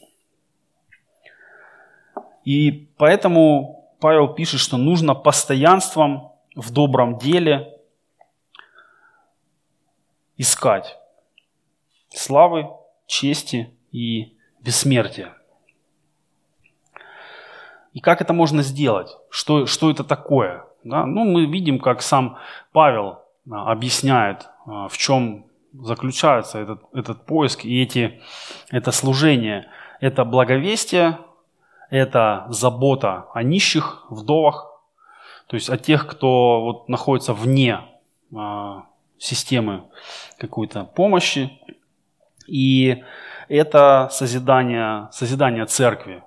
[2.46, 7.80] И поэтому Павел пишет, что нужно постоянством в добром деле
[10.38, 11.00] искать
[12.10, 12.68] славы,
[13.08, 15.39] чести и бессмертия.
[17.94, 19.18] И как это можно сделать?
[19.30, 20.66] Что, что это такое?
[20.84, 21.06] Да?
[21.06, 22.38] Ну, мы видим, как сам
[22.72, 28.22] Павел а, объясняет, а, в чем заключается этот, этот поиск и эти,
[28.70, 29.70] это служение.
[30.00, 31.20] Это благовестие,
[31.90, 34.70] это забота о нищих, вдовах,
[35.48, 37.82] то есть о тех, кто вот находится вне
[38.32, 38.82] э,
[39.18, 39.86] системы
[40.38, 41.60] какой-то помощи.
[42.48, 43.04] И
[43.48, 46.24] это созидание, созидание церкви.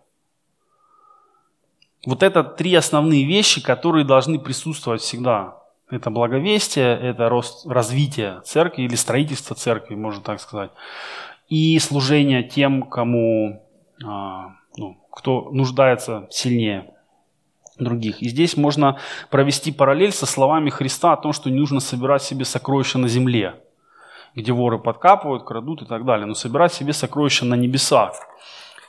[2.04, 5.58] Вот это три основные вещи, которые должны присутствовать всегда.
[5.88, 10.70] Это благовестие, это рост, развитие церкви или строительство церкви, можно так сказать.
[11.48, 13.62] И служение тем, кому,
[14.04, 16.88] а, ну, кто нуждается сильнее.
[17.78, 18.22] других.
[18.22, 18.98] И здесь можно
[19.30, 23.60] провести параллель со словами Христа о том, что не нужно собирать себе сокровища на земле,
[24.34, 28.14] где воры подкапывают, крадут и так далее, но собирать себе сокровища на небесах.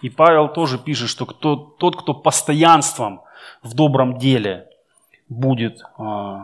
[0.04, 3.22] И Павел тоже пишет, что кто, тот, кто постоянством
[3.64, 4.70] в добром деле
[5.30, 6.38] будет э,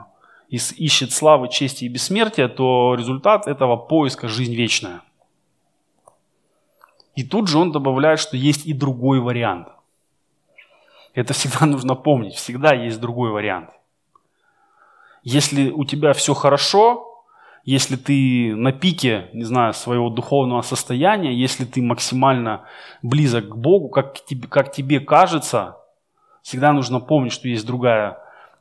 [0.50, 5.02] ищет славы, чести и бессмертия, то результат этого поиска– жизнь вечная.
[7.15, 9.67] И тут же он добавляет, что есть и другой вариант–
[11.13, 13.69] это всегда нужно помнить, всегда есть другой вариант.
[15.24, 17.09] Если у тебя все хорошо,
[17.63, 22.63] если ты на пике, не знаю, своего духовного состояния, если ты максимально
[23.02, 25.78] близок к Богу, как тебе, как тебе кажется,
[26.41, 28.19] всегда нужно помнить, что есть другая,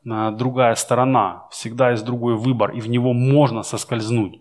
[0.08, 4.40] а, другая сторона, всегда есть другой выбор, и в него можно соскользнуть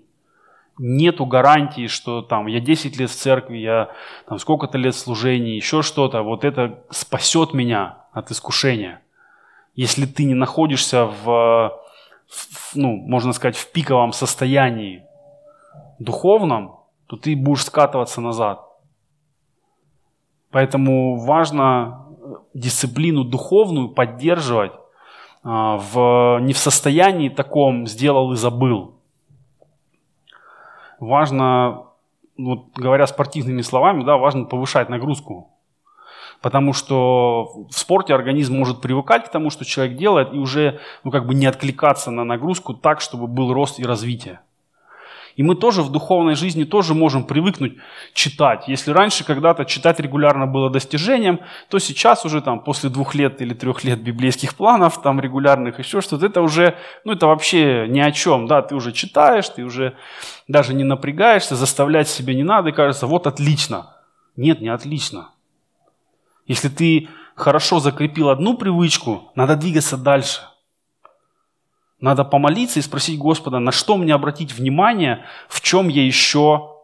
[0.78, 3.90] нету гарантии, что там я 10 лет в церкви, я
[4.28, 9.02] там сколько-то лет в служении, еще что-то, вот это спасет меня от искушения.
[9.76, 11.80] Если ты не находишься в,
[12.30, 15.06] в ну, можно сказать, в пиковом состоянии
[16.00, 18.62] духовном, то ты будешь скатываться назад.
[20.52, 22.06] Поэтому важно
[22.54, 24.74] дисциплину духовную поддерживать
[25.44, 28.98] а, в, не в состоянии таком «сделал и забыл»,
[31.00, 31.86] важно,
[32.38, 35.52] вот говоря спортивными словами, да, важно повышать нагрузку.
[36.42, 41.12] Потому что в спорте организм может привыкать к тому, что человек делает, и уже ну,
[41.12, 44.40] как бы не откликаться на нагрузку так, чтобы был рост и развитие.
[45.38, 47.78] И мы тоже в духовной жизни тоже можем привыкнуть
[48.14, 48.68] читать.
[48.68, 53.54] Если раньше когда-то читать регулярно было достижением, то сейчас уже там после двух лет или
[53.54, 58.12] трех лет библейских планов, там регулярных еще что-то, это уже, ну это вообще ни о
[58.12, 59.96] чем, да, ты уже читаешь, ты уже
[60.48, 63.96] даже не напрягаешься, заставлять себя не надо, и кажется, вот отлично.
[64.36, 65.30] Нет, не отлично.
[66.48, 70.42] Если ты хорошо закрепил одну привычку, надо двигаться дальше–
[72.00, 76.76] надо помолиться и спросить Господа, на что мне обратить внимание, в чем я еще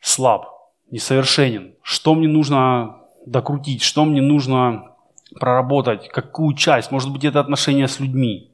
[0.00, 4.92] слаб, несовершенен, что мне нужно докрутить, что мне нужно
[5.40, 6.92] проработать, какую часть.
[6.92, 8.52] Может быть, это отношения с людьми,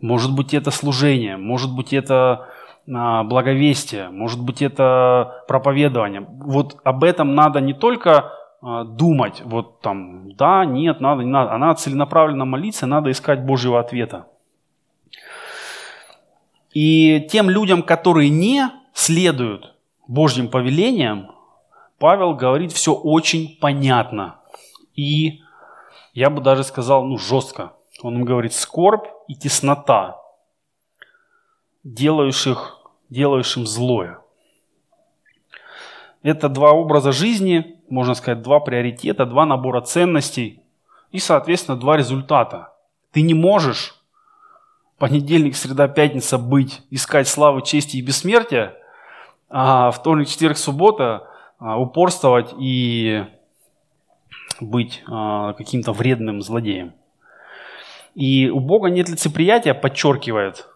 [0.00, 2.48] может быть, это служение, может быть, это
[2.90, 6.26] а, благовестие, может быть, это проповедование.
[6.26, 11.58] Вот об этом надо не только думать, вот там, да, нет, надо, не надо, а
[11.58, 14.26] надо целенаправленно молиться, надо искать Божьего ответа.
[16.72, 19.74] И тем людям, которые не следуют
[20.06, 21.32] Божьим повелениям,
[21.98, 24.40] Павел говорит все очень понятно.
[24.94, 25.42] И
[26.12, 27.72] я бы даже сказал, ну, жестко.
[28.02, 30.20] Он им говорит, скорбь и теснота,
[31.84, 34.20] делающих, делающим злое.
[36.22, 40.62] Это два образа жизни, можно сказать, два приоритета, два набора ценностей
[41.10, 42.72] и, соответственно, два результата.
[43.12, 43.96] Ты не можешь
[44.98, 48.76] понедельник, среда, пятница быть, искать славы, чести и бессмертия,
[49.48, 51.26] а вторник, четверг, суббота
[51.58, 53.24] а, упорствовать и
[54.60, 56.92] быть а, каким-то вредным злодеем.
[58.14, 60.68] И у Бога нет лицеприятия, подчеркивает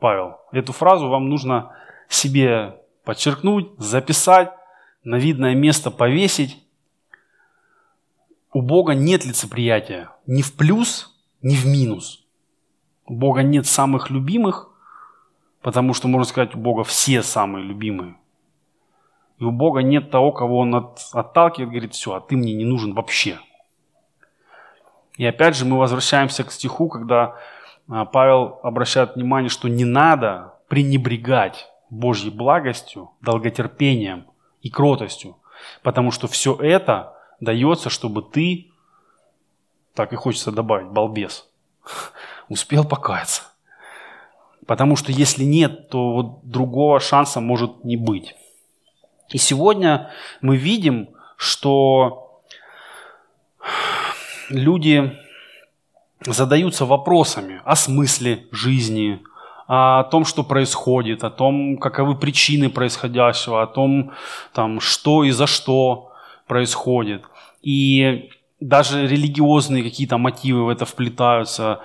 [0.00, 0.38] Павел.
[0.52, 1.72] Эту фразу вам нужно
[2.08, 4.50] себе подчеркнуть, записать,
[5.04, 6.62] на видное место повесить.
[8.52, 12.24] У Бога нет лицеприятия ни в плюс, ни в минус.
[13.06, 14.70] У Бога нет самых любимых,
[15.62, 18.16] потому что, можно сказать, у Бога все самые любимые.
[19.38, 22.64] И у Бога нет того, кого Он от, отталкивает, говорит, все, а ты мне не
[22.64, 23.38] нужен вообще.
[25.16, 27.36] И опять же мы возвращаемся к стиху, когда
[27.88, 34.26] а, Павел обращает внимание, что не надо пренебрегать Божьей благостью, долготерпением
[34.62, 35.36] и кротостью,
[35.82, 38.70] потому что все это дается, чтобы ты,
[39.94, 41.48] так и хочется добавить, балбес,
[42.48, 43.42] успел покаяться.
[44.66, 48.34] Потому что если нет, то вот другого шанса может не быть.
[49.30, 52.42] И сегодня мы видим, что
[54.50, 55.18] люди
[56.20, 59.22] задаются вопросами о смысле жизни,
[59.68, 64.12] о том, что происходит, о том, каковы причины происходящего, о том,
[64.54, 66.10] там, что и за что
[66.46, 67.22] происходит.
[67.60, 71.80] И даже религиозные какие-то мотивы в это вплетаются.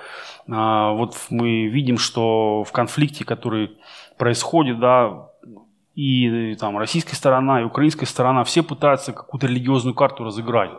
[0.49, 3.77] А, вот мы видим, что в конфликте, который
[4.17, 5.27] происходит, да,
[5.93, 10.71] и там российская сторона, и украинская сторона, все пытаются какую-то религиозную карту разыграть.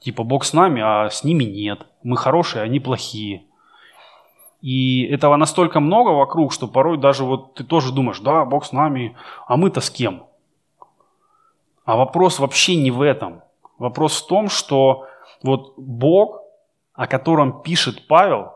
[0.00, 1.86] Типа Бог с нами, а с ними нет.
[2.02, 3.44] Мы хорошие, а они плохие.
[4.60, 8.72] И этого настолько много вокруг, что порой даже вот ты тоже думаешь, да, Бог с
[8.72, 10.26] нами, а мы-то с кем?
[11.84, 13.42] А вопрос вообще не в этом.
[13.78, 15.06] Вопрос в том, что
[15.42, 16.40] вот Бог
[17.00, 18.52] о котором пишет Павел,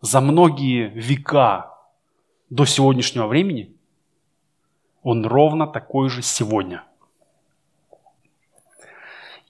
[0.00, 1.76] за многие века
[2.50, 3.74] до сегодняшнего времени,
[5.02, 6.84] он ровно такой же сегодня.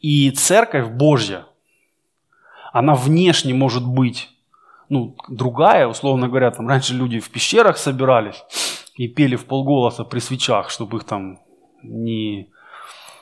[0.01, 1.45] И церковь Божья,
[2.73, 4.34] она внешне может быть
[4.89, 8.45] ну, другая, условно говоря, там раньше люди в пещерах собирались
[8.95, 11.39] и пели в полголоса при свечах, чтобы их там
[11.83, 12.49] не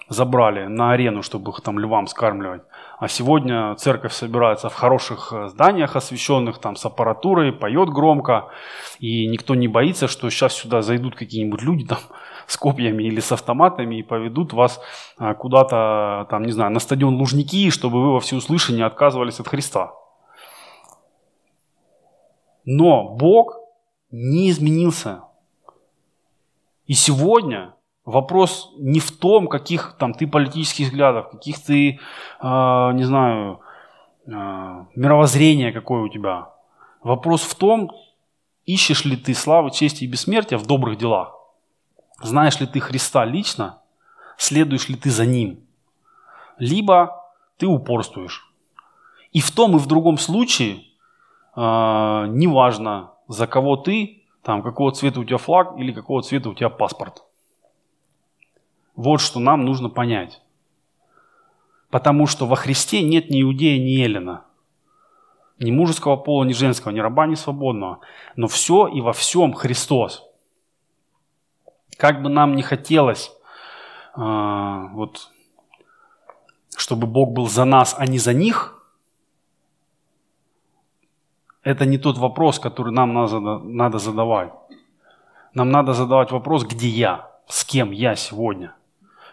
[0.08, 2.62] забрали на арену, чтобы их там львам скармливать.
[2.98, 8.48] А сегодня церковь собирается в хороших э, зданиях освященных, там с аппаратурой, поет громко,
[9.00, 11.98] и никто не боится, что сейчас сюда зайдут какие-нибудь люди там
[12.46, 14.80] с копьями или с автоматами и поведут вас
[15.18, 19.92] э, куда-то, там, не знаю, на стадион Лужники, чтобы вы во всеуслышание отказывались от Христа.
[22.64, 23.58] Но Бог
[24.10, 25.24] не изменился.
[26.86, 31.98] И сегодня Вопрос не в том, каких там ты политических взглядов, каких ты, э,
[32.94, 33.60] не знаю,
[34.26, 34.30] э,
[34.96, 36.50] мировоззрение какое у тебя.
[37.02, 37.92] Вопрос в том,
[38.66, 41.32] ищешь ли ты славы, чести и бессмертия в добрых делах.
[42.22, 43.78] Знаешь ли ты Христа лично,
[44.36, 45.60] следуешь ли ты за Ним.
[46.58, 47.24] Либо
[47.56, 48.52] ты упорствуешь.
[49.30, 50.82] И в том и в другом случае,
[51.54, 56.68] неважно, за кого ты, там, какого цвета у тебя флаг или какого цвета у тебя
[56.68, 57.24] паспорт–
[58.94, 60.42] вот что нам нужно понять.
[61.90, 64.44] Потому что во Христе нет ни иудея, ни эллина.
[65.58, 68.00] Ни мужеского пола, ни женского, ни раба, ни свободного.
[68.36, 70.24] Но все и во всем Христос.
[71.96, 73.32] Как бы нам не хотелось,
[74.16, 74.20] э,
[74.92, 75.30] вот,
[76.76, 78.81] чтобы Бог был за нас, а не за них,
[81.62, 84.52] это не тот вопрос, который нам надо, задавать.
[85.54, 88.74] Нам надо задавать вопрос, где я, с кем я сегодня–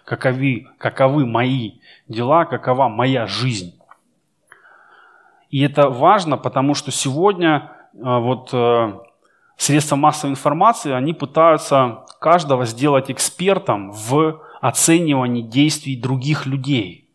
[0.09, 1.73] каковы, каковы мои
[2.07, 3.79] дела, какова моя жизнь.
[5.51, 8.93] И это важно, потому что сегодня э, вот э,
[9.55, 17.07] средства массовой информации, они пытаются каждого сделать экспертом в оценивании действий других людей.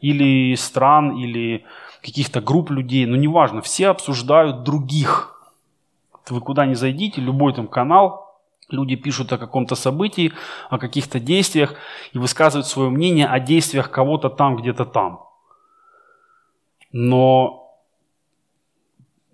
[0.00, 1.64] Или стран, или
[2.02, 5.34] каких-то групп людей, но неважно, все обсуждают других.
[6.28, 8.28] Вы куда ни зайдите, любой там канал,
[8.70, 10.32] Люди пишут о каком-то событии,
[10.68, 11.74] о каких-то действиях
[12.12, 15.24] и высказывают свое мнение о действиях кого-то там, где-то там.
[16.92, 17.72] Но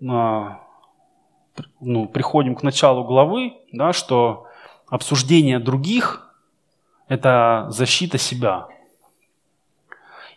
[0.07, 0.61] а,
[1.81, 4.47] ну, приходим к началу главы, да, что
[4.87, 6.33] обсуждение других–
[7.09, 8.67] это защита себя.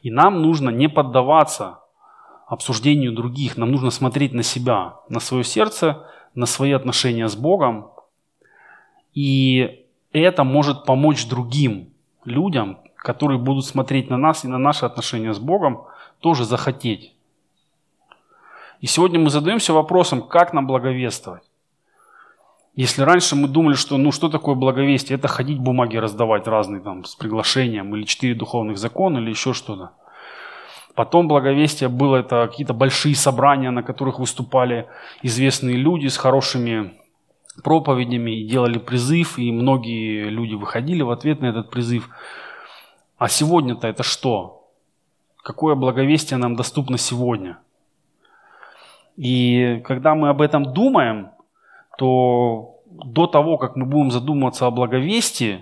[0.03, 1.81] И нам нужно не поддаваться
[2.49, 7.91] обсуждению других, нам нужно смотреть на себя, на свое сердце, на свои отношения с Богом,
[9.13, 11.93] и это может помочь другим
[12.25, 15.85] людям, которые будут смотреть на нас и на наши отношения с Богом,
[16.21, 17.15] тоже захотеть.
[18.81, 21.43] И сегодня мы задаемся вопросом, как нам благовествовать.
[22.75, 27.05] Если раньше мы думали, что ну что такое благовестие, это ходить бумаги раздавать разные там
[27.05, 29.91] с приглашением, или четыре духовных закона, или еще что-то.
[30.99, 34.89] Потом благовестие было это какие-то большие собрания, на которых выступали
[35.23, 36.95] известные люди с хорошими
[37.63, 42.11] проповедями и делали призыв, и многие люди выходили в ответ на этот призыв.
[43.17, 44.69] А сегодня-то это что?
[45.45, 47.59] Какое благовестие нам доступно сегодня?
[49.17, 51.29] И когда мы об этом думаем,
[51.97, 55.61] то до того, как мы будем задумываться о благовестии,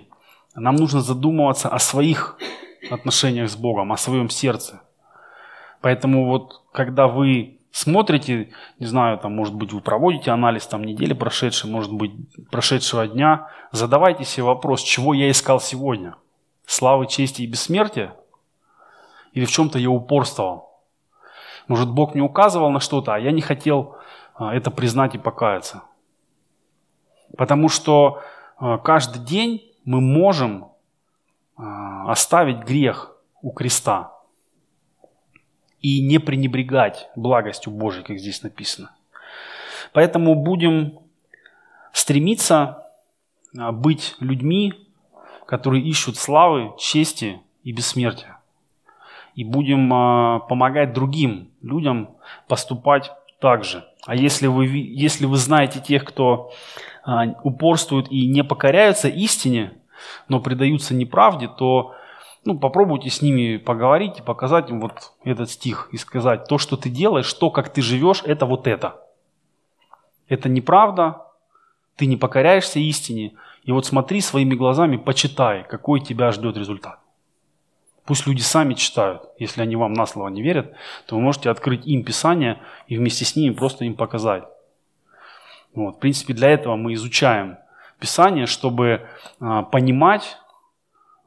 [0.55, 2.39] нам нужно задумываться о своих
[2.89, 4.81] отношениях с Богом, о своем сердце.
[5.87, 11.13] Поэтому вот когда вы смотрите, не знаю, там, может быть, вы проводите анализ там недели
[11.13, 12.11] прошедшей, может быть,
[12.51, 16.15] прошедшего дня, задавайте себе вопрос, чего я искал сегодня?
[16.65, 18.17] Славы, чести и бессмертия?
[19.31, 20.71] Или в чем-то я упорствовал?
[21.69, 23.95] Может, Бог мне указывал на что-то, а я не хотел
[24.35, 25.83] а, это признать и покаяться.
[27.37, 28.21] Потому что
[28.57, 30.67] а, каждый день мы можем
[31.55, 34.16] а, оставить грех у креста
[35.81, 38.91] и не пренебрегать благостью Божией, как здесь написано.
[39.93, 40.99] Поэтому будем
[41.93, 42.83] стремиться
[43.57, 44.73] а, быть людьми,
[45.45, 48.39] которые ищут славы, чести и бессмертия.
[49.35, 52.17] И будем а, помогать другим людям
[52.47, 53.85] поступать так же.
[54.05, 56.51] А если вы, если вы знаете тех, кто
[57.03, 59.73] а, упорствует и не покоряются истине,
[60.27, 61.95] но предаются неправде, то
[62.47, 66.77] ну, попробуйте с ними поговорить и показать им вот этот стих и сказать, то, что
[66.77, 69.01] ты делаешь, то, как ты живешь, это вот это.
[70.29, 71.25] Это неправда,
[71.97, 73.33] ты не покоряешься истине.
[73.63, 76.99] И вот смотри своими глазами, почитай, какой тебя ждет результат.
[78.05, 79.23] Пусть люди сами читают.
[79.37, 80.73] Если они вам на слово не верят,
[81.05, 84.45] то вы можете открыть им Писание и вместе с ними просто им показать.
[85.75, 85.97] Вот.
[85.97, 87.57] В принципе, для этого мы изучаем
[87.99, 89.05] Писание, чтобы
[89.41, 90.37] а, понимать,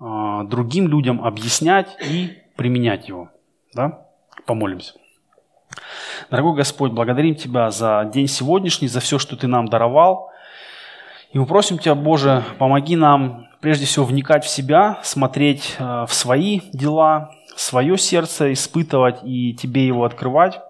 [0.00, 3.28] другим людям объяснять и применять его.
[3.74, 4.06] Да?
[4.46, 4.94] Помолимся.
[6.30, 10.30] Дорогой Господь, благодарим Тебя за день сегодняшний, за все, что Ты нам даровал.
[11.32, 16.12] И мы просим Тебя, Боже, помоги нам прежде всего вникать в себя, смотреть э, в
[16.12, 20.60] свои дела, свое сердце испытывать и Тебе его открывать.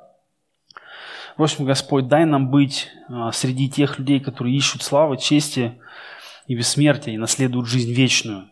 [1.36, 5.80] Просим, Господь, дай нам быть э, среди тех людей, которые ищут славы, чести
[6.46, 8.49] и бессмертия и наследуют жизнь вечную.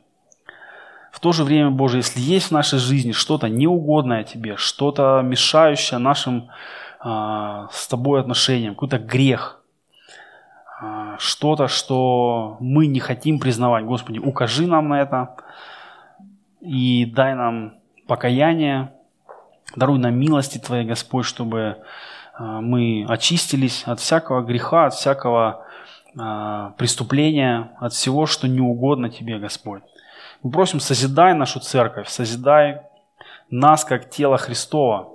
[1.11, 5.99] В то же время, Боже, если есть в нашей жизни что-то неугодное Тебе, что-то мешающее
[5.99, 6.51] нашим
[7.05, 9.59] э, с Тобой отношениям, какой-то грех,
[10.81, 13.85] а, что-то, что мы не хотим признавать.
[13.85, 15.35] Господи, укажи нам на это
[16.61, 17.75] и дай нам
[18.07, 18.93] покаяние,
[19.75, 21.79] даруй нам милости Твоей, Господь, чтобы
[22.35, 25.65] а, мы очистились от всякого греха, от всякого
[26.79, 29.83] преступления, от всего, что не угодно Тебе, Господь.
[30.43, 32.83] Мы просим, созидай нашу церковь, созидай
[33.51, 35.09] нас как тело Христова.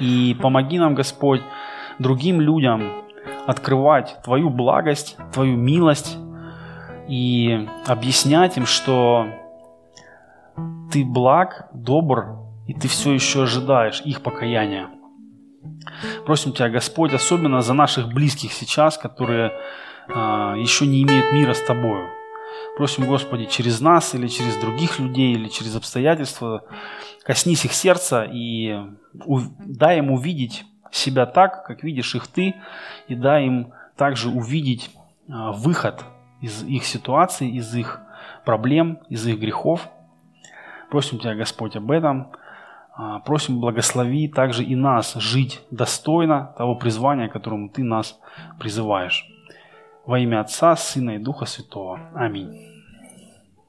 [0.00, 1.42] И помоги нам, Господь,
[1.98, 3.04] другим людям
[3.46, 6.16] открывать Твою благость, Твою милость
[7.08, 9.26] и объяснять им, что
[10.90, 14.88] Ты благ, добр, и Ты все еще ожидаешь их покаяния.
[16.26, 19.52] Просим Тебя, Господь, особенно за наших близких сейчас, которые
[20.08, 22.08] а, еще не имеют мира с Тобою.
[22.76, 26.64] Просим, Господи, через нас или через других людей, или через обстоятельства,
[27.22, 28.80] коснись их сердца и
[29.58, 32.54] дай им увидеть себя так, как видишь их ты,
[33.08, 34.90] и дай им также увидеть
[35.28, 36.04] а, выход
[36.40, 38.00] из их ситуации, из их
[38.44, 39.88] проблем, из их грехов.
[40.90, 42.32] Просим Тебя, Господь, об этом.
[42.94, 48.18] А, просим, благослови также и нас жить достойно того призвания, которому Ты нас
[48.58, 49.31] призываешь.
[50.04, 52.10] Во имя Отца, Сына и Духа Святого.
[52.14, 52.71] Аминь.